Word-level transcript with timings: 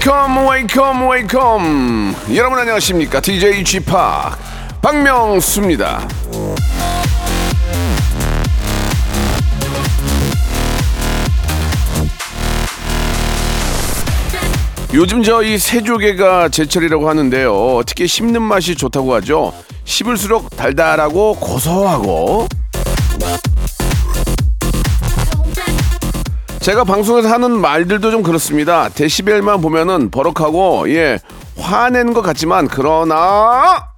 Welcome, 0.00 0.46
welcome, 0.46 1.10
welcome. 1.10 2.14
여러분 2.32 2.56
안녕하십니까? 2.56 3.20
DJ 3.20 3.64
p 3.64 3.80
박명수입니다. 4.80 6.06
요즘 14.94 15.24
저이 15.24 15.58
새조개가 15.58 16.50
제철이라고 16.50 17.08
하는데요. 17.08 17.82
특히 17.84 18.06
씹는 18.06 18.40
맛이 18.40 18.76
좋다고 18.76 19.14
하죠. 19.16 19.52
씹을수록 19.84 20.54
달달하고 20.56 21.34
고소하고. 21.40 22.46
제가 26.68 26.84
방송에서 26.84 27.30
하는 27.30 27.62
말들도 27.62 28.10
좀 28.10 28.22
그렇습니다. 28.22 28.90
데시벨만 28.90 29.62
보면은 29.62 30.10
버럭하고 30.10 30.90
예 30.90 31.18
화낸 31.56 32.12
것 32.12 32.20
같지만 32.20 32.68
그러나 32.68 33.88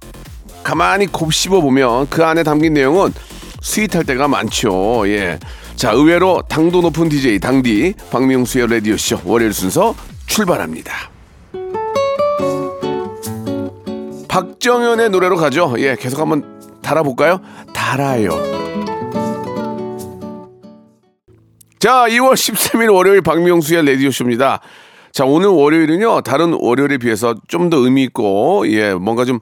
가만히 0.63 1.07
곱씹어 1.07 1.59
보면 1.59 2.07
그 2.09 2.23
안에 2.23 2.43
담긴 2.43 2.75
내용은 2.75 3.13
스윗할 3.61 4.05
때가 4.05 4.29
많죠. 4.29 5.03
예. 5.07 5.37
자, 5.75 5.91
의외로 5.91 6.43
당도 6.47 6.79
높은 6.79 7.09
DJ 7.09 7.39
당디 7.39 7.95
박명수의 8.09 8.67
라디오 8.67 8.95
쇼 8.95 9.19
월요일 9.25 9.51
순서 9.51 9.93
출발합니다. 10.27 10.93
박정현의 14.29 15.09
노래로 15.09 15.35
가죠. 15.35 15.75
예, 15.79 15.97
계속 15.99 16.21
한번 16.21 16.79
달아볼까요? 16.81 17.41
달아요. 17.73 18.60
자, 21.81 22.05
2월 22.07 22.33
13일 22.33 22.93
월요일 22.93 23.21
박명수의 23.23 23.83
라디오 23.83 24.11
쇼입니다. 24.11 24.59
자, 25.11 25.25
오늘 25.25 25.47
월요일은요, 25.47 26.21
다른 26.21 26.53
월요일에 26.53 26.99
비해서 26.99 27.33
좀 27.47 27.71
더 27.71 27.77
의미 27.77 28.03
있고, 28.03 28.65
예, 28.67 28.93
뭔가 28.93 29.25
좀 29.25 29.39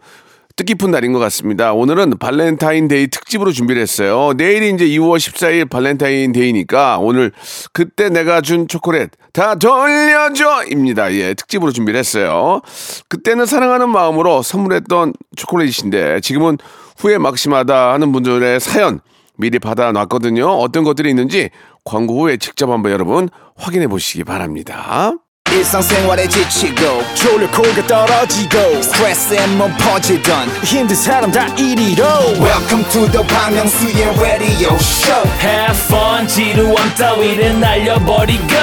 뜻깊은 0.55 0.89
날인 0.89 1.11
것 1.11 1.19
같습니다. 1.19 1.73
오늘은 1.73 2.17
발렌타인데이 2.17 3.07
특집으로 3.07 3.51
준비를 3.51 3.81
했어요. 3.81 4.31
내일이 4.37 4.69
이제 4.69 4.85
2월 4.85 5.17
14일 5.17 5.69
발렌타인데이니까 5.69 6.99
오늘 6.99 7.33
그때 7.73 8.07
내가 8.07 8.39
준 8.39 8.69
초콜릿 8.69 9.09
다 9.33 9.55
돌려줘 9.55 10.63
입니다. 10.71 11.13
예, 11.13 11.33
특집으로 11.33 11.73
준비를 11.73 11.99
했어요. 11.99 12.61
그때는 13.09 13.45
사랑하는 13.45 13.89
마음으로 13.89 14.43
선물했던 14.43 15.11
초콜릿이신데 15.35 16.21
지금은 16.21 16.57
후회 16.97 17.17
막심하다 17.17 17.91
하는 17.91 18.13
분들의 18.13 18.61
사연 18.61 19.01
미리 19.39 19.57
받아놨거든요. 19.57 20.45
어떤 20.45 20.83
것들이 20.83 21.09
있는지 21.09 21.49
광고 21.85 22.21
후에 22.21 22.37
직접 22.37 22.69
한번 22.69 22.91
여러분 22.91 23.29
확인해 23.55 23.87
보시기 23.87 24.23
바랍니다. 24.25 25.13
일상생활에 25.51 26.27
지치고, 26.27 27.01
졸려 27.15 27.49
코가 27.49 27.87
떨어지고, 27.87 28.83
스트레스에 28.83 29.47
몸 29.57 29.73
퍼지던, 29.79 30.47
힘든 30.63 30.95
사람 30.95 31.31
다 31.31 31.47
이리로. 31.55 32.05
welcome 32.39 32.83
to 32.91 33.09
the 33.09 33.25
Bang 33.27 33.55
Myung-soo's 33.55 34.21
radio 34.21 34.75
show 34.75 35.27
Have 35.41 35.75
fun 35.87 36.27
지루함 36.27 36.93
따위를 36.95 37.59
날려버리고 37.59 38.53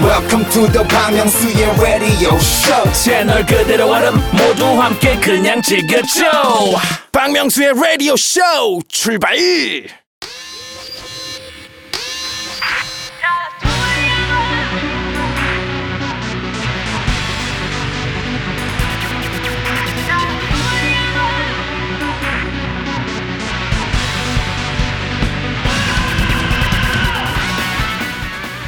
welcome 0.00 0.48
to 0.50 0.70
the 0.70 0.86
Bang 0.86 1.18
Myung-soo's 1.18 1.80
radio 1.80 2.36
show 2.36 2.92
채널 2.92 3.44
그대로 3.44 3.90
얼음 3.90 4.14
모두 4.30 4.66
함께 4.80 5.16
그냥 5.18 5.60
즐겨줘 5.60 6.22
박명수의 7.10 7.70
radio 7.70 8.14
show 8.14 8.80
출발 8.88 9.34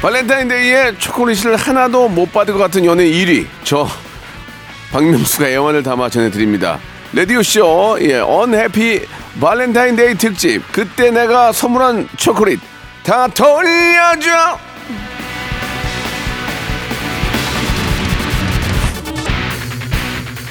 발렌타인데이에 0.01 0.97
초콜릿을 0.99 1.55
하나도 1.55 2.07
못 2.09 2.31
받을 2.31 2.53
것 2.53 2.59
같은 2.59 2.85
연예 2.85 3.03
1위 3.03 3.47
저 3.63 3.87
박명수가 4.91 5.49
애원을 5.49 5.83
담아 5.83 6.09
전해드립니다. 6.09 6.79
radio 7.13 7.60
show 7.60 7.97
예 8.01 8.19
unhappy 8.19 9.01
발렌타인데이 9.41 10.15
특집. 10.15 10.61
그때 10.71 11.09
내가 11.09 11.51
선물한 11.51 12.09
초콜릿 12.15 12.59
다 13.03 13.27
돌려줘! 13.27 14.59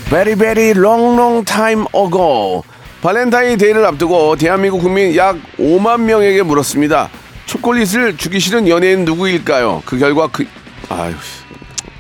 Very 0.09 0.35
very 0.35 0.71
long 0.71 1.17
long 1.17 1.45
time 1.45 1.85
ago. 1.95 2.63
발렌타인 3.03 3.59
데이를 3.59 3.85
앞두고 3.87 4.37
대한민국 4.37 4.81
국민 4.81 5.15
약 5.17 5.37
5만 5.59 6.01
명에게 6.01 6.43
물었습니다. 6.43 7.11
초콜릿을 7.47 8.17
주기 8.17 8.41
싫은 8.41 8.69
연예인 8.69 9.05
누구일까요? 9.05 9.83
그 9.87 9.99
결과 9.99 10.27
그 10.29 10.47
아유 10.89 11.13
씨. 11.13 11.45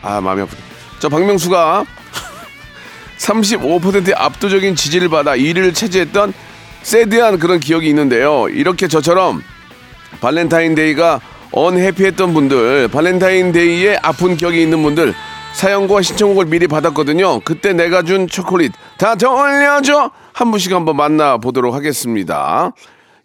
아 0.02 0.20
마음이 0.20 0.42
아프다. 0.42 0.62
저 0.98 1.08
박명수가 1.08 1.84
35%의 3.18 4.14
압도적인 4.14 4.74
지지를 4.74 5.08
받아 5.08 5.32
1위를 5.36 5.74
차지했던 5.74 6.32
sad한 6.82 7.38
그런 7.38 7.58
기억이 7.60 7.88
있는데요. 7.88 8.48
이렇게 8.48 8.88
저처럼 8.88 9.42
발렌타인데이가 10.20 11.20
unhappy했던 11.52 12.34
분들, 12.34 12.88
발렌타인데이에 12.88 13.98
아픈 14.02 14.36
기억이 14.36 14.60
있는 14.60 14.82
분들 14.82 15.14
사연과 15.54 16.02
신청곡을 16.02 16.46
미리 16.46 16.66
받았거든요. 16.66 17.40
그때 17.40 17.72
내가 17.72 18.02
준 18.02 18.28
초콜릿 18.28 18.72
다 18.98 19.14
돌려줘 19.14 20.10
한 20.32 20.50
분씩 20.50 20.72
한번 20.72 20.96
만나 20.96 21.38
보도록 21.38 21.74
하겠습니다. 21.74 22.72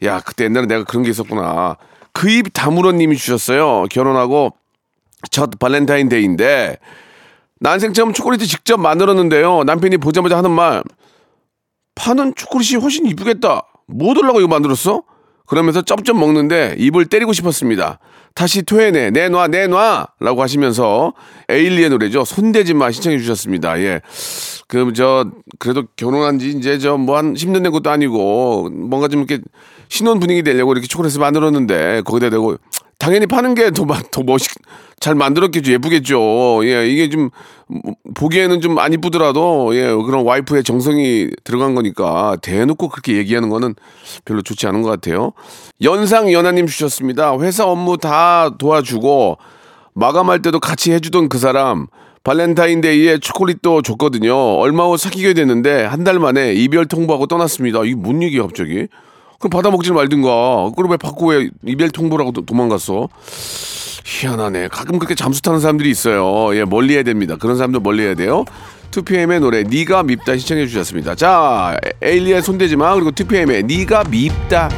야 0.04 0.20
그때 0.22 0.46
옛날에 0.46 0.66
내가 0.66 0.84
그런 0.86 1.04
게 1.04 1.10
있었구나. 1.10 1.76
그입 2.14 2.54
다물어님이 2.54 3.16
주셨어요. 3.18 3.86
결혼하고 3.90 4.54
첫 5.30 5.52
발렌타인데이인데 5.60 6.78
난생 7.60 7.94
처음 7.94 8.12
초콜릿 8.14 8.42
직접 8.48 8.78
만들었는데요. 8.80 9.64
남편이 9.66 9.98
보자마자 9.98 10.38
하는 10.38 10.52
말 10.52 10.84
파는 11.96 12.34
초콜릿이 12.36 12.78
훨씬 12.78 13.06
이쁘겠다. 13.06 13.62
뭐 13.88 14.14
들라고 14.14 14.40
이거 14.40 14.48
만들었어? 14.48 15.04
그러면서 15.46 15.82
쩝쩝 15.82 16.18
먹는데 16.18 16.76
입을 16.78 17.06
때리고 17.06 17.34
싶었습니다. 17.34 18.00
다시 18.34 18.64
토해내, 18.64 19.12
내놔, 19.12 19.50
내놔! 19.50 20.08
라고 20.22 20.42
하시면서 20.42 21.14
에일리의 21.50 21.90
노래죠. 21.90 22.24
손대지 22.24 22.74
마 22.74 22.90
신청해 22.90 23.18
주셨습니다. 23.18 23.78
예. 23.82 24.00
그, 24.70 24.94
저, 24.96 25.30
그래도 25.60 25.84
결혼한 25.98 26.40
지 26.40 26.52
이제 26.52 26.80
저 26.80 26.96
뭐 26.98 27.18
한 27.18 27.34
10년 27.34 27.62
된 27.64 27.74
것도 27.74 27.90
아니고 27.90 28.70
뭔가 28.72 29.10
좀 29.10 29.26
이렇게 29.26 29.44
신혼 29.92 30.22
분위기 30.22 30.42
되려고 30.42 30.72
이렇게 30.72 30.88
초콜릿을 30.88 31.20
만들었는데 31.20 32.02
거기다 32.06 32.30
대고 32.30 32.56
당연히 32.98 33.26
파는 33.28 33.56
게 33.56 33.72
더 33.72 33.86
더 34.12 34.24
멋있 34.24 34.48
잘 35.02 35.16
만들었겠죠. 35.16 35.72
예쁘겠죠. 35.74 36.62
예 36.66 36.88
이게 36.88 37.10
좀 37.10 37.30
뭐, 37.68 37.82
보기에는 38.14 38.62
좀 38.62 38.78
안 38.80 38.94
이쁘더라도 38.94 39.76
예 39.76 39.88
그런 40.06 40.24
와이프의 40.26 40.64
정성이 40.64 41.28
들어간 41.44 41.74
거니까 41.76 42.38
대놓고 42.42 42.88
그렇게 42.90 43.18
얘기하는 43.18 43.50
거는 43.50 43.74
별로 44.24 44.42
좋지 44.44 44.66
않은 44.68 44.82
것 44.84 44.90
같아요. 44.90 45.34
연상 45.82 46.32
연하님 46.32 46.68
주셨습니다. 46.68 47.38
회사 47.40 47.66
업무 47.66 47.98
다 47.98 48.52
도와주고 48.60 49.40
마감할 49.94 50.42
때도 50.44 50.60
같이 50.60 50.92
해주던 50.94 51.28
그 51.30 51.38
사람 51.40 51.88
발렌타인데이에 52.24 53.18
초콜릿도 53.18 53.82
줬거든요. 53.82 54.36
얼마 54.60 54.86
후 54.86 54.96
사귀게 54.96 55.34
됐는데 55.34 55.84
한 55.86 56.04
달 56.04 56.20
만에 56.20 56.54
이별 56.54 56.86
통보하고 56.86 57.26
떠났습니다. 57.26 57.84
이게 57.84 57.96
뭔 57.96 58.22
얘기야 58.24 58.44
갑자기 58.44 58.88
그럼 59.42 59.50
받아 59.50 59.72
먹지 59.72 59.92
말든가. 59.92 60.72
그럼 60.76 60.92
왜 60.92 60.98
받고 60.98 61.28
왜 61.30 61.50
이별 61.66 61.90
통보라고 61.90 62.32
도- 62.32 62.46
도망갔어? 62.46 63.10
희한하네. 64.06 64.68
가끔 64.70 65.00
그렇게 65.00 65.16
잠수 65.16 65.42
타는 65.42 65.60
사람들이 65.60 65.90
있어요. 65.90 66.56
예, 66.56 66.64
멀리 66.64 66.94
해야 66.94 67.04
됩니다. 67.04 67.36
그런 67.40 67.58
사람들 67.58 67.80
멀리 67.82 68.04
해야 68.04 68.14
돼요. 68.16 68.46
2PM의 68.92 69.40
노래 69.40 69.64
네가 69.64 70.04
밉다 70.04 70.38
신청해 70.38 70.68
주셨습니다. 70.68 71.16
자, 71.16 71.76
에일리의 72.02 72.42
손대지 72.42 72.76
마. 72.76 72.94
그리고 72.94 73.12
2PM의 73.12 73.66
네가 73.66 74.04
밉다. 74.10 74.70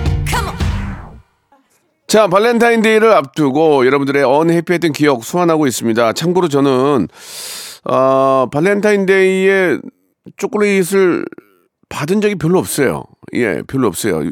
자, 2.07 2.27
발렌타인데이를 2.27 3.11
앞두고 3.11 3.85
여러분들의 3.87 4.23
unhappy했던 4.23 4.91
기억 4.93 5.23
소환하고 5.23 5.65
있습니다. 5.67 6.13
참고로 6.13 6.47
저는 6.47 7.07
어, 7.85 8.47
발렌타인데이에 8.51 9.79
초콜릿을 10.37 11.25
받은 11.89 12.21
적이 12.21 12.35
별로 12.35 12.59
없어요. 12.59 13.03
예, 13.35 13.61
별로 13.67 13.87
없어요. 13.87 14.23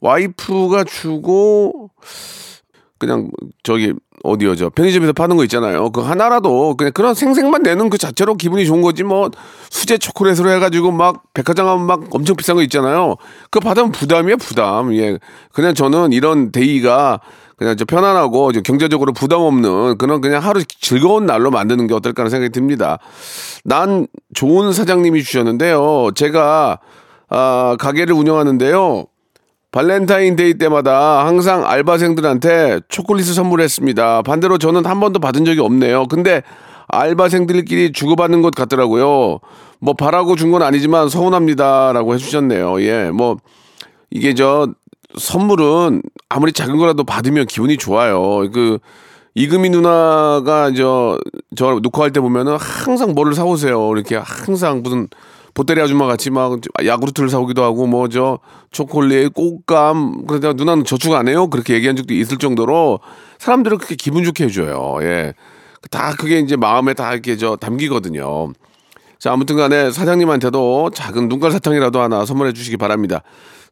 와이프가 0.00 0.84
주고 0.84 1.90
그냥 2.98 3.30
저기 3.62 3.94
어디요 4.24 4.56
저 4.56 4.68
편의점에서 4.70 5.12
파는 5.12 5.36
거 5.36 5.44
있잖아요. 5.44 5.90
그 5.90 6.00
하나라도 6.00 6.76
그냥 6.76 6.92
그런 6.92 7.14
생색만 7.14 7.62
내는 7.62 7.90
그 7.90 7.98
자체로 7.98 8.34
기분이 8.34 8.66
좋은 8.66 8.82
거지 8.82 9.04
뭐 9.04 9.30
수제 9.70 9.98
초콜릿으로 9.98 10.50
해가지고 10.50 10.90
막 10.90 11.22
백화점 11.32 11.66
가면 11.66 11.86
막 11.86 12.04
엄청 12.10 12.34
비싼 12.34 12.56
거 12.56 12.62
있잖아요. 12.62 13.16
그거 13.50 13.60
받으면 13.60 13.92
부담이에요 13.92 14.36
부담. 14.38 14.94
예 14.96 15.18
그냥 15.52 15.74
저는 15.74 16.12
이런 16.12 16.50
데이가 16.50 17.20
그냥 17.56 17.76
저 17.76 17.84
편안하고 17.84 18.52
좀 18.52 18.62
경제적으로 18.62 19.12
부담 19.12 19.40
없는 19.40 19.98
그런 19.98 20.20
그냥 20.20 20.42
하루 20.42 20.62
즐거운 20.64 21.26
날로 21.26 21.50
만드는 21.50 21.86
게 21.86 21.94
어떨까 21.94 22.22
하는 22.22 22.30
생각이 22.30 22.52
듭니다. 22.52 22.98
난 23.64 24.06
좋은 24.34 24.72
사장님이 24.72 25.22
주셨는데요. 25.22 26.10
제가 26.14 26.78
아, 27.28 27.76
가게를 27.78 28.14
운영하는데요. 28.14 29.06
발렌타인데이 29.70 30.54
때마다 30.54 31.26
항상 31.26 31.66
알바생들한테 31.66 32.80
초콜릿을 32.88 33.34
선물했습니다. 33.34 34.22
반대로 34.22 34.56
저는 34.58 34.86
한 34.86 34.98
번도 34.98 35.18
받은 35.20 35.44
적이 35.44 35.60
없네요. 35.60 36.06
근데 36.06 36.42
알바생들끼리 36.88 37.92
주고받는 37.92 38.40
것 38.42 38.54
같더라고요. 38.54 39.40
뭐 39.80 39.94
바라고 39.94 40.36
준 40.36 40.50
건 40.50 40.62
아니지만 40.62 41.10
서운합니다라고 41.10 42.14
해주셨네요. 42.14 42.80
예, 42.82 43.10
뭐 43.10 43.36
이게 44.10 44.32
저 44.32 44.68
선물은 45.18 46.02
아무리 46.30 46.52
작은 46.52 46.78
거라도 46.78 47.04
받으면 47.04 47.46
기분이 47.46 47.76
좋아요. 47.76 48.50
그 48.50 48.78
이금희 49.34 49.68
누나가 49.68 50.72
저저 50.72 51.80
녹화할 51.82 52.10
때 52.12 52.20
보면은 52.20 52.56
항상 52.58 53.12
뭐를 53.14 53.34
사오세요. 53.34 53.92
이렇게 53.92 54.16
항상 54.16 54.82
무슨 54.82 55.08
보따리 55.58 55.80
아줌마 55.80 56.06
같이 56.06 56.30
막 56.30 56.60
야구르트를 56.84 57.28
사오기도 57.28 57.64
하고 57.64 57.88
뭐 57.88 58.06
저 58.08 58.38
초콜릿, 58.70 59.34
꽃감 59.34 60.24
그러다 60.26 60.52
누나는 60.52 60.84
저축 60.84 61.12
안 61.14 61.26
해요. 61.26 61.50
그렇게 61.50 61.74
얘기한 61.74 61.96
적도 61.96 62.14
있을 62.14 62.38
정도로 62.38 63.00
사람들을 63.38 63.76
그렇게 63.78 63.96
기분 63.96 64.22
좋게 64.22 64.44
해줘요. 64.44 64.98
예, 65.02 65.34
다 65.90 66.14
그게 66.16 66.38
이제 66.38 66.54
마음에 66.54 66.94
다 66.94 67.12
이렇게 67.12 67.36
저 67.36 67.56
담기거든요. 67.56 68.52
자, 69.18 69.32
아무튼 69.32 69.56
간에 69.56 69.90
사장님한테도 69.90 70.90
작은 70.94 71.28
눈깔 71.28 71.50
사탕이라도 71.50 72.00
하나 72.00 72.24
선물해 72.24 72.52
주시기 72.52 72.76
바랍니다. 72.76 73.22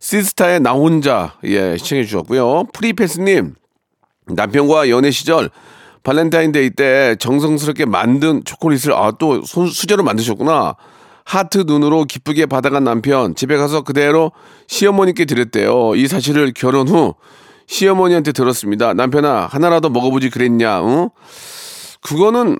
시스타의 0.01 0.61
나 0.61 0.73
혼자, 0.73 1.35
예, 1.45 1.77
시청해 1.77 2.03
주셨고요. 2.03 2.65
프리패스님, 2.75 3.55
남편과 4.27 4.91
연애 4.91 5.13
시절 5.13 5.51
발렌타인데이 6.03 6.71
때 6.71 7.15
정성스럽게 7.21 7.87
만든 7.87 8.43
초콜릿을 8.45 8.93
아, 8.93 9.13
또 9.13 9.43
손, 9.43 9.69
수제로 9.69 10.03
만드셨구나. 10.03 10.75
하트 11.27 11.65
눈으로 11.67 12.05
기쁘게 12.05 12.47
받아간 12.47 12.85
남편 12.85 13.35
집에 13.35 13.57
가서 13.57 13.83
그대로 13.83 14.31
시어머니께 14.69 15.25
드렸대요. 15.25 15.97
이 15.97 16.07
사실을 16.07 16.53
결혼 16.55 16.87
후 16.87 17.15
시어머니한테 17.67 18.31
들었습니다. 18.31 18.95
남편아 18.95 19.49
하나라도 19.51 19.91
먹어보지 19.91 20.31
그랬냐? 20.31 20.83
응? 20.85 21.11
그거는 22.01 22.57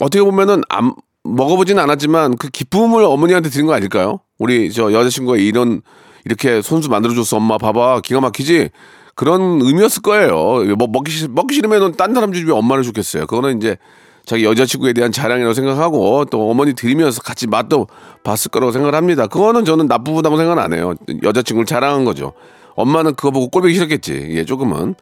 어떻게 0.00 0.22
보면은 0.22 0.60
안 0.68 0.92
먹어보진 1.24 1.78
않았지만 1.78 2.36
그 2.36 2.50
기쁨을 2.50 3.04
어머니한테 3.04 3.48
드린 3.48 3.66
거 3.66 3.72
아닐까요? 3.72 4.20
우리 4.38 4.70
저 4.70 4.92
여자친구가 4.92 5.38
이런 5.38 5.80
이렇게 6.26 6.60
손수 6.60 6.90
만들어줬어 6.90 7.38
엄마 7.38 7.56
봐봐 7.56 8.02
기가 8.02 8.20
막히지 8.20 8.68
그런 9.14 9.62
의미였을 9.62 10.02
거예요. 10.02 10.76
뭐 10.76 10.88
먹기 10.88 11.10
싫, 11.10 11.28
먹기 11.30 11.54
싫으면은 11.54 11.92
딴 11.92 12.12
사람 12.12 12.34
주면 12.34 12.54
엄마를 12.54 12.84
좋겠어요. 12.84 13.26
그거는 13.26 13.56
이제 13.56 13.78
자기 14.24 14.44
여자친구에 14.44 14.92
대한 14.92 15.12
자랑이라고 15.12 15.54
생각하고 15.54 16.24
또 16.26 16.50
어머니 16.50 16.74
드리면서 16.74 17.22
같이 17.22 17.46
맛도 17.46 17.88
봤을 18.22 18.50
거라고 18.50 18.72
생각을 18.72 18.94
합니다. 18.94 19.26
그거는 19.26 19.64
저는 19.64 19.86
나쁘다고 19.86 20.36
생각 20.36 20.58
안 20.58 20.72
해요. 20.72 20.94
여자친구를 21.22 21.66
자랑한 21.66 22.04
거죠. 22.04 22.32
엄마는 22.74 23.14
그거 23.14 23.30
보고 23.30 23.48
꼴보기 23.48 23.74
싫었겠지. 23.74 24.28
예, 24.30 24.44
조금은. 24.44 24.94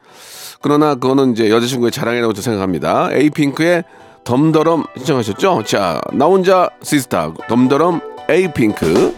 그러나 0.61 0.95
그거는 0.95 1.33
이제 1.33 1.49
여자친구의 1.49 1.91
자랑이라고 1.91 2.33
저는 2.33 2.43
생각합니다. 2.43 3.09
에이핑크의 3.13 3.83
덤더럼 4.23 4.83
신청하셨죠? 4.97 5.63
자, 5.65 6.01
나 6.13 6.25
혼자 6.25 6.69
시스타 6.81 7.33
덤더럼 7.47 8.01
에이핑크. 8.29 9.15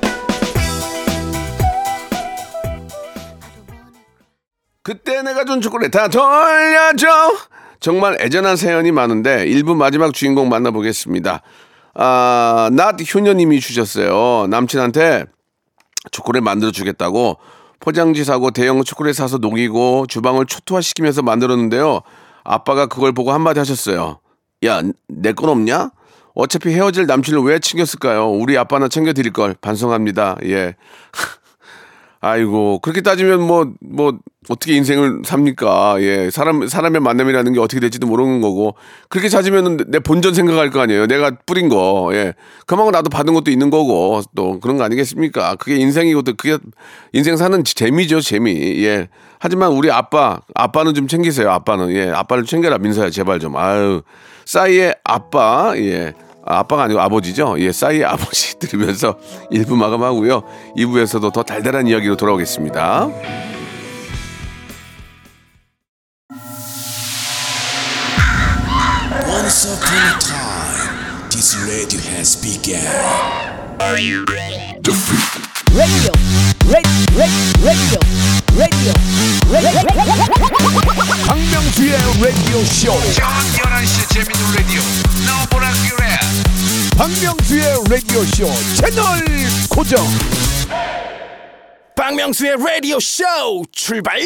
그때 4.83 5.21
내가 5.21 5.45
준 5.45 5.62
초콜릿 5.62 5.92
다 5.92 6.07
돌려줘. 6.07 7.07
정말 7.81 8.16
애잔한 8.22 8.56
사연이 8.56 8.92
많은데 8.92 9.45
1부 9.48 9.75
마지막 9.75 10.13
주인공 10.13 10.48
만나보겠습니다. 10.50 11.42
아, 11.95 12.69
낫 12.72 12.95
효녀님이 13.13 13.60
주셨어요. 13.60 14.48
남친한테 14.48 15.25
초콜릿 16.12 16.44
만들어 16.44 16.72
주겠다고 16.72 17.38
포장지 17.80 18.24
사고 18.24 18.51
대형 18.51 18.83
초콜릿 18.83 19.16
사서 19.16 19.39
녹이고 19.39 20.06
주방을 20.07 20.45
초토화시키면서 20.45 21.24
만들었는데요. 21.24 22.01
아빠가 22.44 22.86
그걸 22.86 23.12
보고 23.13 23.31
한마디 23.33 23.60
하셨어요. 23.60 24.19
야, 24.63 24.81
내 25.07 25.34
건 25.34 25.50
없냐? 25.50 25.89
어차피 26.36 26.69
헤어질 26.69 27.07
남친을 27.07 27.42
왜 27.42 27.57
챙겼을까요? 27.60 28.30
우리 28.30 28.57
아빠나 28.57 28.88
챙겨드릴 28.88 29.34
걸 29.34 29.56
반성합니다. 29.60 30.38
예. 30.45 30.75
아이고 32.24 32.80
그렇게 32.80 33.02
따지면 33.02 33.42
뭐뭐 33.42 34.20
어떻게 34.50 34.76
인생을 34.76 35.24
삽니까? 35.26 35.96
예 36.02 36.30
사람 36.30 36.68
사람의 36.68 37.02
만남이라는 37.02 37.54
게 37.54 37.60
어떻게 37.60 37.80
될지도 37.80 38.06
모르는 38.06 38.42
거고 38.42 38.76
그렇게 39.10 39.28
찾으면은 39.28 39.78
내 39.88 39.98
본전 39.98 40.36
생각할 40.36 40.70
거 40.70 40.82
아니에요. 40.82 41.08
내가 41.08 41.32
뿌린 41.48 41.68
거 41.68 42.12
예. 42.14 42.36
그만큼 42.68 42.92
나도 42.92 43.10
받은 43.10 43.34
것도 43.34 43.50
있는 43.50 43.72
거고 43.72 44.22
또 44.36 44.60
그런 44.60 44.78
거 44.78 44.84
아니겠습니까? 44.84 45.56
그게 45.56 45.78
인생이고 45.78 46.22
또 46.22 46.34
그게 46.36 46.60
인생 47.12 47.38
사는 47.38 47.64
재미죠 47.64 48.22
재미. 48.22 48.84
예. 48.84 49.10
하지만 49.40 49.72
우리 49.72 49.90
아빠 49.90 50.40
아빠는 50.54 50.94
좀 50.94 51.08
챙기세요. 51.08 51.50
아빠는 51.50 51.92
예 51.94 52.12
아빠를 52.12 52.46
챙겨라 52.46 52.78
민서야 52.78 53.10
제발 53.10 53.40
좀 53.40 53.58
아유 53.58 54.04
싸이의 54.46 54.96
아빠 55.04 55.74
예. 55.78 56.14
아, 56.46 56.60
아빠가 56.60 56.84
아니고 56.84 57.00
아버지죠. 57.00 57.56
예, 57.60 57.72
싸이의 57.72 58.06
아버지 58.06 58.58
들으면서 58.60 59.18
1부 59.52 59.76
마감하고요. 59.76 60.44
2부에서도 60.78 61.32
더 61.34 61.44
달달한 61.44 61.88
이야기로 61.88 62.18
돌아오겠습니다. 62.18 63.10
Once 69.28 69.66
upon 69.66 69.98
a 69.98 70.20
time, 70.20 71.30
this 71.30 71.58
radio 71.68 72.00
has 72.16 72.36
begun. 72.42 73.32
radio. 73.80 74.62
박명수의 81.28 81.92
라디오 82.22 82.63
쇼. 82.66 82.92
저녁 83.13 83.30
11시 83.56 84.10
재밌는 84.13 84.56
라디오 84.56 84.82
나와보라 85.25 85.72
그래 85.90 86.08
박명수의 86.98 87.63
라디오 87.90 88.24
쇼 88.25 88.46
채널 88.75 89.25
고정. 89.70 90.06
박명수의 91.96 92.54
radio 92.54 92.98
show 92.98 93.63
출발! 93.72 94.20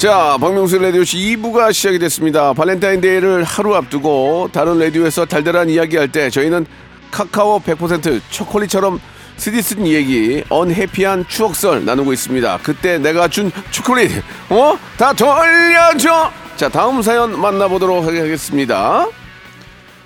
자, 0.00 0.38
박명수 0.40 0.78
라디오 0.78 1.03
쇼 1.03 1.18
2부가 1.36 1.74
시작이 1.74 1.98
됐습니다. 1.98 2.54
발렌타인데이를 2.54 3.44
하루 3.44 3.74
앞두고 3.74 4.48
다른 4.50 4.78
라디오에서 4.78 5.26
달달한 5.26 5.68
이야기 5.68 5.98
할 5.98 6.08
때 6.10 6.30
저희는 6.30 6.64
카카오 7.10 7.60
100% 7.60 8.18
초콜릿처럼 8.30 8.98
쓰디쓴 9.36 9.86
얘기, 9.88 10.42
언해피한 10.48 11.26
추억설 11.28 11.84
나누고 11.84 12.14
있습니다. 12.14 12.60
그때 12.62 12.96
내가 12.98 13.28
준 13.28 13.52
초콜릿, 13.70 14.10
어? 14.48 14.78
다 14.96 15.12
돌려줘! 15.12 16.30
자, 16.56 16.70
다음 16.70 17.02
사연 17.02 17.38
만나보도록 17.38 18.02
하겠습니다. 18.06 19.06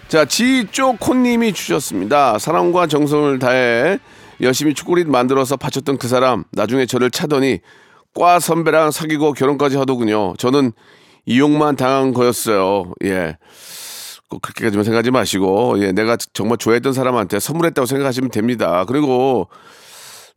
자, 0.09 0.25
지쪼코님이 0.25 1.53
주셨습니다. 1.53 2.41
사랑과 2.41 2.89
정성을 2.89 3.39
다해 3.39 4.01
열심히 4.41 4.75
초콜릿 4.75 5.07
만들어서 5.07 5.57
바쳤던 5.57 5.99
그 5.99 6.09
사람, 6.09 6.43
나중에 6.51 6.85
저를 6.87 7.13
차더니 7.13 7.61
과 8.15 8.39
선배랑 8.39 8.93
사귀고 8.93 9.33
결혼까지 9.33 9.77
하더군요. 9.77 10.35
저는 10.39 10.73
이용만 11.27 11.77
당한 11.77 12.15
거였어요. 12.15 12.93
예. 13.05 13.37
꼭 14.29 14.41
그렇게까지만 14.41 14.85
생각하지 14.85 15.11
마시고, 15.11 15.83
예. 15.83 15.93
내가 15.93 16.17
정말 16.33 16.59
좋아했던 16.59 16.93
사람한테 16.93 17.41
선물했다고 17.41 17.87
생각하시면 17.87 18.31
됩니다. 18.31 18.85
그리고 18.87 19.49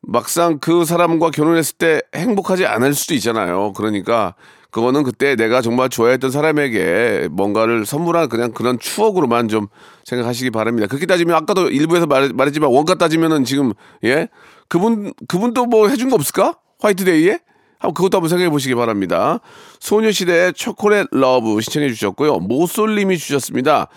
막상 0.01 0.59
그 0.59 0.85
사람과 0.85 1.29
결혼했을 1.29 1.77
때 1.77 2.01
행복하지 2.15 2.65
않을 2.65 2.93
수도 2.93 3.13
있잖아요. 3.13 3.73
그러니까 3.73 4.35
그거는 4.71 5.03
그때 5.03 5.35
내가 5.35 5.61
정말 5.61 5.89
좋아했던 5.89 6.29
사람에게 6.29 7.29
뭔가를 7.31 7.85
선물한 7.85 8.29
그냥 8.29 8.51
그런 8.51 8.77
추억으로만 8.79 9.47
좀 9.47 9.67
생각하시기 10.05 10.51
바랍니다. 10.51 10.87
그렇게 10.87 11.05
따지면 11.05 11.35
아까도 11.35 11.69
일부에서 11.69 12.05
말, 12.05 12.31
말했지만 12.33 12.69
원가 12.69 12.95
따지면은 12.95 13.43
지금 13.43 13.73
예 14.03 14.27
그분 14.67 15.13
그분도 15.27 15.65
뭐 15.65 15.87
해준 15.87 16.09
거 16.09 16.15
없을까 16.15 16.57
화이트데이에 16.79 17.39
그것도 17.79 18.17
한번 18.17 18.29
생각해 18.29 18.49
보시기 18.49 18.75
바랍니다. 18.75 19.39
소녀시대의 19.79 20.53
Chocolate 20.53 21.07
Love 21.11 21.61
신청해 21.61 21.89
주셨고요. 21.89 22.39
모솔님이 22.39 23.17
주셨습니다. 23.17 23.87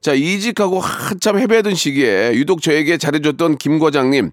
자, 0.00 0.14
이직하고 0.14 0.80
한참 0.80 1.38
헤매던 1.38 1.74
시기에 1.74 2.32
유독 2.34 2.62
저에게 2.62 2.96
잘해줬던 2.96 3.58
김 3.58 3.78
과장님, 3.78 4.30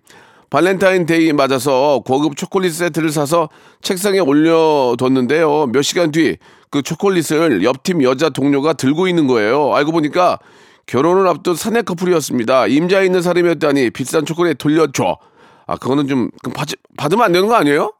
발렌타인데이 0.49 1.33
맞아서 1.33 2.01
고급 2.05 2.37
초콜릿 2.37 2.73
세트를 2.73 3.11
사서 3.11 3.49
책상에 3.81 4.19
올려뒀는데요. 4.19 5.67
몇 5.67 5.81
시간 5.81 6.11
뒤 6.11 6.37
그 6.69 6.81
초콜릿을 6.81 7.63
옆팀 7.63 8.03
여자 8.03 8.29
동료가 8.29 8.73
들고 8.73 9.07
있는 9.07 9.27
거예요. 9.27 9.73
알고 9.73 9.91
보니까 9.91 10.39
결혼을 10.85 11.27
앞둔 11.27 11.55
사내 11.55 11.81
커플이었습니다. 11.81 12.67
임자 12.67 13.01
있는 13.01 13.21
사람이었다니 13.21 13.91
비싼 13.91 14.25
초콜릿 14.25 14.57
돌려줘. 14.57 15.17
아, 15.65 15.77
그거는 15.77 16.07
좀 16.07 16.29
받, 16.53 16.69
받으면 16.97 17.25
안 17.25 17.31
되는 17.31 17.47
거 17.47 17.55
아니에요? 17.55 17.93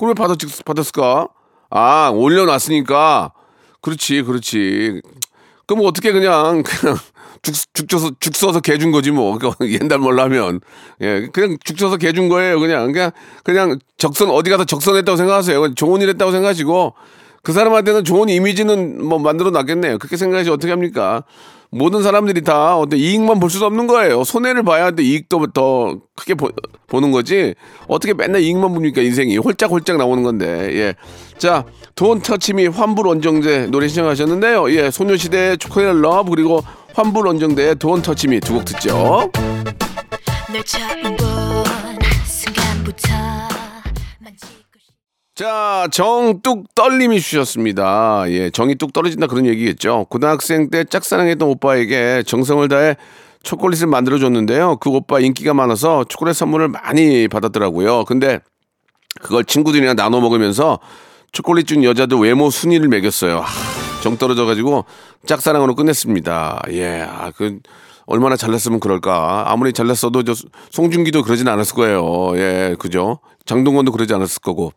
왜 0.00 0.14
받았, 0.14 0.36
받았을까? 0.64 1.28
아, 1.70 2.10
올려놨으니까. 2.14 3.32
그렇지, 3.80 4.22
그렇지. 4.22 5.00
그럼 5.66 5.84
어떻게 5.86 6.12
그냥, 6.12 6.62
그냥 6.62 6.96
죽, 7.42 7.54
죽 7.74 7.90
써서, 7.90 8.10
죽 8.20 8.34
써서 8.34 8.60
개 8.60 8.76
준 8.78 8.90
거지 8.92 9.10
뭐. 9.10 9.38
그 9.38 9.50
옛날 9.80 9.98
뭘로 9.98 10.22
하면. 10.22 10.60
예, 11.00 11.28
그냥 11.32 11.56
죽 11.64 11.78
써서 11.78 11.96
개 11.96 12.12
준 12.12 12.28
거예요. 12.28 12.58
그냥, 12.60 12.92
그냥, 12.92 13.10
그냥 13.44 13.78
적선, 13.98 14.30
어디 14.30 14.50
가서 14.50 14.64
적선했다고 14.64 15.16
생각하세요. 15.16 15.74
좋은 15.74 16.00
일 16.02 16.08
했다고 16.10 16.32
생각하시고, 16.32 16.94
그 17.42 17.52
사람한테는 17.52 18.04
좋은 18.04 18.28
이미지는 18.30 19.04
뭐 19.04 19.18
만들어 19.18 19.50
놨겠네요. 19.50 19.98
그렇게 19.98 20.16
생각하시 20.16 20.50
어떻게 20.50 20.70
합니까? 20.72 21.24
모든 21.74 22.02
사람들이 22.02 22.42
다 22.42 22.76
어떤 22.76 22.98
이익만 22.98 23.40
볼 23.40 23.50
수도 23.50 23.66
없는 23.66 23.86
거예요. 23.88 24.22
손해를 24.22 24.62
봐야 24.62 24.92
돼 24.92 25.02
이익도 25.02 25.48
더 25.48 25.98
크게 26.14 26.34
보, 26.34 26.50
는 27.00 27.10
거지. 27.10 27.54
어떻게 27.88 28.14
맨날 28.14 28.40
이익만 28.42 28.72
봅니까 28.72 29.02
인생이 29.02 29.36
홀짝홀짝 29.38 29.96
나오는 29.96 30.22
건데. 30.22 30.46
예. 30.74 30.94
자, 31.38 31.64
Don't 31.96 32.20
Touch 32.20 32.54
Me 32.54 32.68
환불 32.68 33.08
원정대 33.08 33.66
노래 33.66 33.88
신청하셨는데요. 33.88 34.70
예, 34.70 34.90
소녀시대의 34.92 35.58
Chocolate 35.58 35.96
Love 36.00 36.30
그리고 36.30 36.62
환불 36.94 37.26
원정대의 37.26 37.76
Don't 37.80 38.00
Touch 38.02 38.28
Me 38.28 38.38
두 38.40 38.54
곡 38.54 38.64
듣죠. 38.64 39.30
널본 40.52 41.93
자, 45.34 45.88
정 45.90 46.40
뚝 46.42 46.72
떨림이 46.76 47.20
주셨습니다. 47.20 48.24
예, 48.28 48.50
정이 48.50 48.76
뚝 48.76 48.92
떨어진다 48.92 49.26
그런 49.26 49.46
얘기겠죠. 49.46 50.06
고등학생 50.08 50.70
때 50.70 50.84
짝사랑했던 50.84 51.48
오빠에게 51.48 52.22
정성을 52.24 52.68
다해 52.68 52.96
초콜릿을 53.42 53.88
만들어 53.88 54.18
줬는데요. 54.18 54.76
그 54.76 54.90
오빠 54.90 55.18
인기가 55.18 55.52
많아서 55.52 56.04
초콜릿 56.04 56.36
선물을 56.36 56.68
많이 56.68 57.26
받았더라고요. 57.26 58.04
근데 58.04 58.38
그걸 59.22 59.44
친구들이랑 59.44 59.96
나눠 59.96 60.20
먹으면서 60.20 60.78
초콜릿 61.32 61.66
준 61.66 61.82
여자들 61.82 62.16
외모 62.18 62.48
순위를 62.50 62.88
매겼어요. 62.88 63.40
하, 63.40 64.00
정 64.02 64.16
떨어져 64.16 64.44
가지고 64.44 64.84
짝사랑으로 65.26 65.74
끝냈습니다. 65.74 66.62
예, 66.70 67.00
아, 67.08 67.32
그, 67.36 67.58
얼마나 68.06 68.36
잘났으면 68.36 68.78
그럴까. 68.78 69.44
아무리 69.50 69.72
잘났어도 69.72 70.22
저 70.22 70.34
송중기도 70.70 71.22
그러진 71.22 71.48
않았을 71.48 71.74
거예요. 71.74 72.32
예, 72.36 72.76
그죠? 72.78 73.18
장동건도 73.46 73.90
그러지 73.90 74.14
않았을 74.14 74.40
거고. 74.40 74.72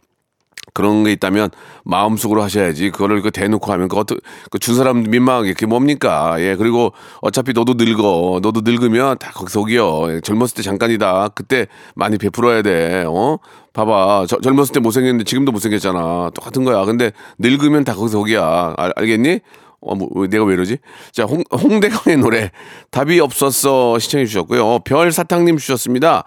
그런 0.77 1.03
게 1.03 1.11
있다면 1.11 1.49
마음속으로 1.85 2.43
하셔야지. 2.43 2.91
그거를 2.91 3.23
그 3.23 3.31
대놓고 3.31 3.71
하면 3.71 3.87
그 3.87 3.97
어떻게 3.97 4.21
그준 4.51 4.75
사람 4.75 5.01
민망하게 5.01 5.53
그게 5.53 5.65
뭡니까? 5.65 6.35
예 6.37 6.55
그리고 6.55 6.93
어차피 7.19 7.51
너도 7.51 7.73
늙어. 7.73 8.41
너도 8.43 8.61
늙으면 8.63 9.17
다 9.17 9.31
거기서 9.31 9.61
오기요 9.61 10.13
예, 10.13 10.21
젊었을 10.21 10.57
때 10.57 10.61
잠깐이다. 10.61 11.29
그때 11.29 11.65
많이 11.95 12.19
베풀어야 12.19 12.61
돼어? 12.61 13.39
봐봐. 13.73 14.27
저, 14.29 14.39
젊었을 14.39 14.73
때 14.73 14.79
못생겼는데 14.79 15.23
지금도 15.23 15.51
못생겼잖아. 15.51 16.29
똑같은 16.35 16.63
거야. 16.63 16.85
근데 16.85 17.11
늙으면 17.39 17.83
다 17.83 17.95
거기서 17.95 18.19
오기야. 18.19 18.75
알, 18.77 18.93
알겠니? 18.95 19.39
어, 19.81 19.95
뭐, 19.95 20.09
왜 20.13 20.27
내가 20.27 20.43
왜 20.45 20.53
이러지? 20.53 20.77
자, 21.11 21.23
홍, 21.23 21.43
홍대광의 21.51 22.17
노래, 22.17 22.51
답이 22.91 23.19
없었어. 23.19 23.97
시청해 23.99 24.25
주셨고요. 24.25 24.79
별 24.79 25.11
사탕님 25.11 25.57
주셨습니다. 25.57 26.23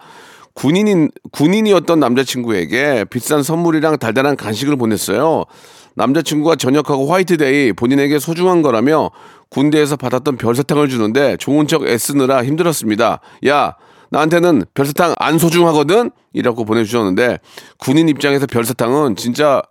군인인, 0.53 1.09
군인이었던 1.31 1.99
남자친구에게 1.99 3.05
비싼 3.05 3.43
선물이랑 3.43 3.97
달달한 3.97 4.35
간식을 4.35 4.75
보냈어요. 4.75 5.45
남자친구가 5.95 6.55
전역하고 6.55 7.11
화이트데이 7.11 7.73
본인에게 7.73 8.19
소중한 8.19 8.61
거라며 8.61 9.11
군대에서 9.49 9.97
받았던 9.97 10.37
별사탕을 10.37 10.87
주는데 10.89 11.37
좋은 11.37 11.67
척 11.67 11.85
애쓰느라 11.85 12.43
힘들었습니다. 12.43 13.19
야, 13.47 13.75
나한테는 14.09 14.63
별사탕 14.73 15.15
안 15.17 15.37
소중하거든? 15.37 16.11
이라고 16.33 16.65
보내주셨는데 16.65 17.39
군인 17.77 18.09
입장에서 18.09 18.45
별사탕은 18.45 19.15
진짜 19.15 19.61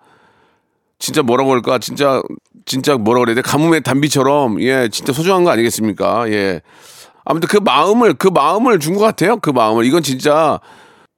진짜 0.98 1.22
뭐라고 1.22 1.52
할까? 1.52 1.78
진짜 1.78 2.22
진짜 2.66 2.96
뭐라 2.96 3.20
그래야 3.20 3.34
돼? 3.34 3.42
가뭄의 3.42 3.82
단비처럼 3.82 4.62
예, 4.62 4.88
진짜 4.90 5.12
소중한 5.12 5.44
거 5.44 5.50
아니겠습니까? 5.50 6.30
예. 6.30 6.60
아무튼 7.30 7.48
그 7.48 7.58
마음을 7.58 8.14
그 8.14 8.28
마음을 8.28 8.78
준 8.80 8.94
것 8.94 9.04
같아요. 9.04 9.36
그 9.38 9.50
마음을 9.50 9.84
이건 9.84 10.02
진짜 10.02 10.58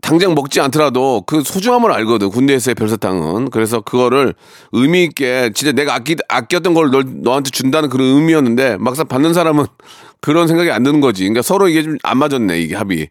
당장 0.02 0.34
먹지 0.34 0.60
않더라도 0.60 1.22
그 1.26 1.42
소중함을 1.42 1.90
알거든 1.92 2.28
군대에서의 2.30 2.74
별사탕은 2.74 3.50
그래서 3.50 3.80
그거를 3.80 4.34
의미 4.72 5.04
있게 5.04 5.50
진짜 5.54 5.72
내가 5.72 5.94
아끼 5.94 6.16
아꼈던 6.28 6.74
걸 6.74 6.90
널, 6.90 7.04
너한테 7.22 7.50
준다는 7.50 7.88
그런 7.88 8.08
의미였는데 8.08 8.76
막상 8.78 9.06
받는 9.06 9.32
사람은 9.32 9.64
그런 10.20 10.46
생각이 10.48 10.70
안 10.70 10.82
드는 10.82 11.00
거지. 11.00 11.22
그러니까 11.22 11.42
서로 11.42 11.66
이게 11.68 11.82
좀 11.82 11.96
안 12.02 12.18
맞았네 12.18 12.60
이게 12.60 12.76
합이. 12.76 13.08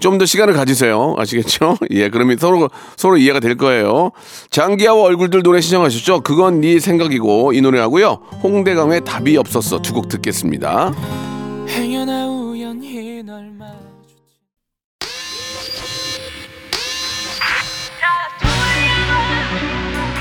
좀 0.00 0.18
더 0.18 0.24
시간을 0.26 0.52
가지세요. 0.54 1.14
아시겠죠? 1.18 1.76
예, 1.92 2.08
그러면 2.10 2.36
서로 2.38 2.68
서로 2.96 3.16
이해가 3.16 3.40
될 3.40 3.56
거예요. 3.56 4.10
장기하와 4.50 5.02
얼굴들 5.04 5.42
노래 5.42 5.60
신청하셨죠? 5.60 6.22
그건 6.22 6.60
네 6.62 6.80
생각이고 6.80 7.52
이 7.52 7.60
노래하고요. 7.60 8.18
홍대강의 8.42 9.04
답이 9.04 9.36
없었어 9.36 9.80
두 9.82 9.92
곡 9.92 10.08
듣겠습니다. 10.08 10.92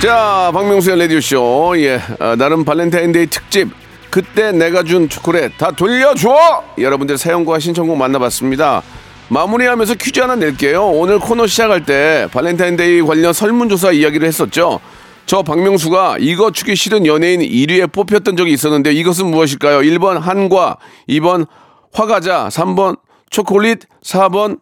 자, 0.02 0.52
박명수의 0.54 1.00
라디오쇼. 1.00 1.76
예, 1.78 2.02
아, 2.20 2.36
나름 2.36 2.64
발렌타인데이 2.64 3.28
특집. 3.28 3.70
그때 4.10 4.52
내가 4.52 4.84
준 4.84 5.08
초콜릿 5.08 5.58
다 5.58 5.72
돌려줘! 5.72 6.64
여러분들 6.78 7.18
사연과 7.18 7.60
신청곡 7.60 7.98
만나봤습니다. 7.98 8.82
마무리하면서 9.28 9.96
퀴즈 9.96 10.20
하나 10.20 10.36
낼게요. 10.36 10.88
오늘 10.88 11.20
코너 11.20 11.46
시작할 11.46 11.86
때 11.86 12.28
발렌타인데이 12.32 13.04
관련 13.04 13.34
설문조사 13.34 13.92
이야기를 13.92 14.28
했었죠. 14.28 14.80
저 15.28 15.44
박명수가 15.44 16.18
이거 16.22 16.50
주기 16.50 16.76
싫은 16.76 17.06
연예인 17.06 17.42
1위에 17.42 17.92
뽑혔던 17.92 18.36
적이 18.36 18.54
있었는데 18.54 18.94
이것은 18.94 19.28
무엇일까요? 19.28 19.82
1번 19.82 20.20
한과, 20.20 20.78
2번 21.08 21.46
화과자, 21.94 22.50
3번 22.50 23.00
초콜릿, 23.30 23.82
4번 24.04 24.60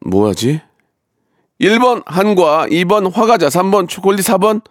뭐하지? 0.00 0.60
1번 1.60 2.02
한과, 2.06 2.66
2번 2.68 3.12
화과자, 3.12 3.48
3번 3.48 3.88
초콜릿, 3.88 4.24
4번 4.26 4.62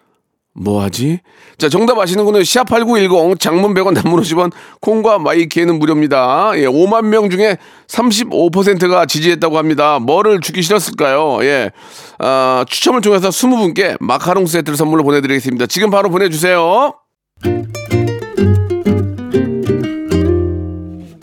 뭐하지? 0.58 1.20
자, 1.58 1.68
정답 1.68 1.98
아시는 1.98 2.24
분은 2.24 2.40
샵8910 2.40 3.38
장문 3.38 3.74
100원 3.74 3.94
단문 3.94 4.20
50원 4.22 4.52
콩과 4.80 5.18
마이키에는 5.18 5.78
무료입니다. 5.78 6.52
예, 6.56 6.66
5만 6.66 7.06
명 7.06 7.28
중에 7.28 7.58
35%가 7.88 9.04
지지했다고 9.06 9.58
합니다. 9.58 9.98
뭐를 9.98 10.40
주기 10.40 10.62
싫었을까요? 10.62 11.44
예. 11.44 11.70
아, 12.18 12.64
추첨을 12.68 13.02
통해서 13.02 13.28
20분께 13.28 13.96
마카롱 14.00 14.46
세트를 14.46 14.76
선물로 14.76 15.04
보내드리겠습니다. 15.04 15.66
지금 15.66 15.90
바로 15.90 16.08
보내주세요. 16.08 16.94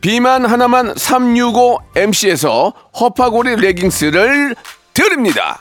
비만 0.00 0.46
하나만 0.46 0.94
365MC에서 0.94 2.72
허파고리 2.98 3.56
레깅스를 3.56 4.54
드립니다. 4.94 5.60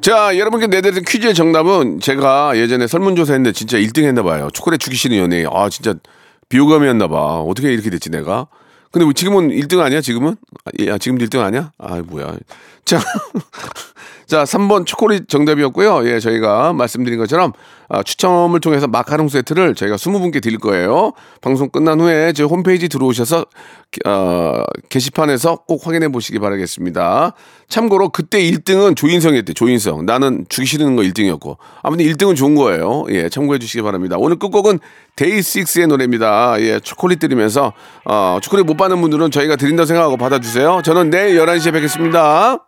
자, 0.00 0.36
여러분께 0.38 0.68
내드린 0.68 1.04
퀴즈의 1.04 1.34
정답은 1.34 2.00
제가 2.00 2.56
예전에 2.56 2.86
설문조사 2.86 3.34
했는데 3.34 3.52
진짜 3.52 3.76
1등 3.76 4.04
했나 4.04 4.22
봐요. 4.22 4.48
초콜릿 4.52 4.80
싫은 4.82 5.16
연예인. 5.16 5.46
아, 5.52 5.68
진짜 5.68 5.94
비호감이었나 6.48 7.08
봐. 7.08 7.40
어떻게 7.40 7.72
이렇게 7.72 7.90
됐지, 7.90 8.10
내가? 8.10 8.46
근데 8.90 9.06
왜 9.06 9.12
지금은 9.12 9.50
1등 9.50 9.80
아니야, 9.80 10.00
지금은? 10.00 10.36
아, 10.64 10.70
예, 10.78 10.90
아, 10.92 10.98
지금도 10.98 11.26
1등 11.26 11.40
아니야? 11.40 11.72
아, 11.78 12.02
뭐야. 12.06 12.36
자, 12.86 12.98
자, 14.28 14.44
3번 14.44 14.84
초콜릿 14.84 15.26
정답이었고요. 15.26 16.06
예, 16.06 16.20
저희가 16.20 16.74
말씀드린 16.74 17.18
것처럼 17.18 17.54
아, 17.88 18.02
추첨을 18.02 18.60
통해서 18.60 18.86
마카롱 18.86 19.28
세트를 19.28 19.74
저희가 19.74 19.96
20분께 19.96 20.42
드릴 20.42 20.58
거예요. 20.58 21.12
방송 21.40 21.70
끝난 21.70 21.98
후에 21.98 22.34
저희 22.34 22.46
홈페이지 22.46 22.90
들어오셔서 22.90 23.46
어, 24.06 24.62
게시판에서 24.90 25.60
꼭 25.66 25.86
확인해 25.86 26.08
보시기 26.08 26.38
바라겠습니다. 26.40 27.32
참고로 27.70 28.10
그때 28.10 28.38
1등은 28.42 28.96
조인성이었대. 28.96 29.54
조인성. 29.54 30.04
나는 30.04 30.44
주기 30.50 30.66
싫은 30.66 30.94
거 30.94 31.00
1등이었고. 31.00 31.56
아무튼 31.82 32.04
1등은 32.04 32.36
좋은 32.36 32.54
거예요. 32.54 33.06
예, 33.08 33.30
참고해 33.30 33.58
주시기 33.58 33.80
바랍니다. 33.80 34.16
오늘 34.18 34.38
끝곡은 34.38 34.78
데이식스의 35.16 35.86
노래입니다. 35.86 36.60
예, 36.60 36.80
초콜릿 36.80 37.18
드리면서 37.18 37.72
어, 38.04 38.38
초콜릿 38.42 38.66
못 38.66 38.76
받는 38.76 39.00
분들은 39.00 39.30
저희가 39.30 39.56
드린다고 39.56 39.86
생각하고 39.86 40.18
받아주세요. 40.18 40.82
저는 40.84 41.08
내일 41.08 41.38
11시에 41.38 41.72
뵙겠습니다. 41.72 42.58